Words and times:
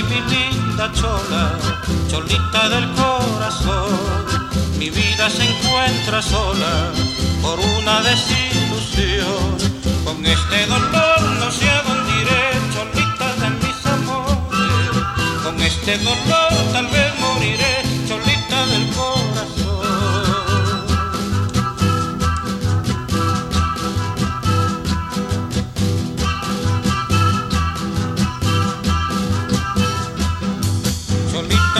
linda 0.00 0.90
chola, 0.92 1.58
cholita 2.08 2.68
del 2.70 2.88
corazón. 2.94 3.90
Mi 4.78 4.88
vida 4.90 5.28
se 5.28 5.44
encuentra 5.44 6.22
sola 6.22 6.90
por 7.42 7.58
una 7.60 8.00
desilusión. 8.02 9.58
Con 10.04 10.24
este 10.24 10.66
dolor 10.66 11.22
no 11.40 11.50
sé 11.50 11.68
a 11.70 11.82
dónde 11.82 12.10
iré, 12.22 12.44
cholita 12.72 13.34
de 13.40 13.50
mis 13.60 13.86
amores. 13.86 15.42
Con 15.44 15.60
este 15.60 15.98
dolor 15.98 16.41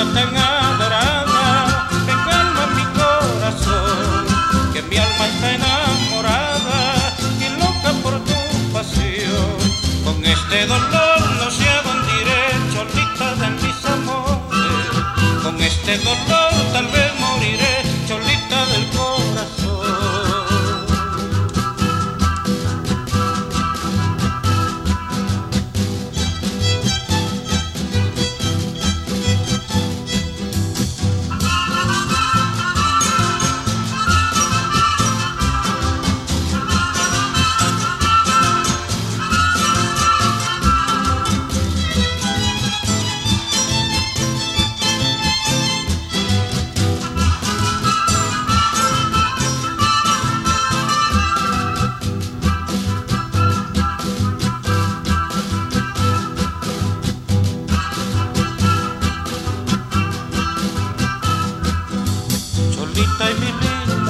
Tan 0.03 0.37
adorada, 0.37 1.89
que 2.05 2.13
calma 2.13 2.67
mi 2.75 2.85
corazón, 2.99 4.27
que 4.73 4.83
mi 4.83 4.97
alma 4.97 5.27
está 5.29 5.55
enamorada 5.55 7.15
y 7.39 7.49
loca 7.61 7.93
por 8.03 8.15
tu 8.25 8.73
pasión. 8.73 9.57
Con 10.05 10.25
este 10.25 10.67
dolor 10.67 11.21
no 11.39 11.51
sé 11.53 11.69
a 11.71 11.83
dónde 11.83 12.13
iré, 12.21 12.43
cholita 12.75 13.35
de 13.37 13.51
mis 13.63 13.85
amores. 13.87 15.43
Con 15.45 15.63
este 15.63 15.97
dolor 15.99 16.42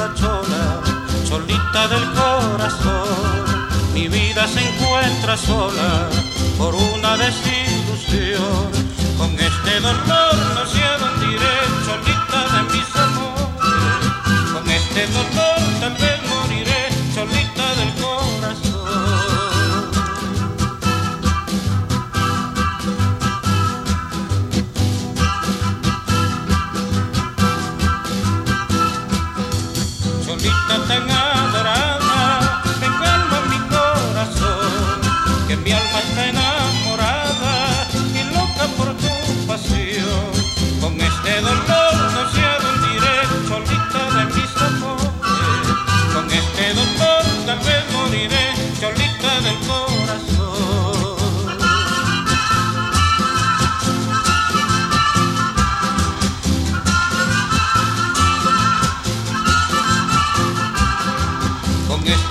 linda 0.03 0.15
chola, 0.15 0.81
cholita 1.29 1.89
del 1.89 2.05
corazón, 2.13 3.69
mi 3.95 4.09
vida 4.09 4.47
se 4.49 4.61
encuentra 4.61 5.37
sola 5.37 6.09
por 6.59 6.75
una 6.75 7.17
desilusión. 7.17 8.82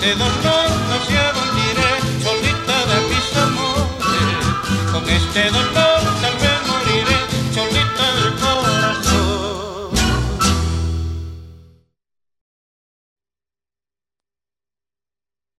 Este 0.01 0.15
dolor 0.15 0.69
no 0.89 1.05
sé 1.05 1.17
a 1.17 1.31
dónde 1.31 1.61
iré, 1.71 1.91
solita 2.23 2.77
de 2.89 2.97
mis 3.09 3.27
amores. 3.37 4.91
Con 4.91 5.09
este 5.09 5.51
dolor 5.51 5.60